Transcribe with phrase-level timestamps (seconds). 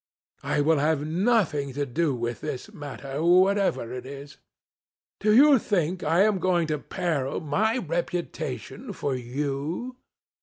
[0.41, 4.37] I will have nothing to do with this matter, whatever it is.
[5.19, 9.97] Do you think I am going to peril my reputation for you?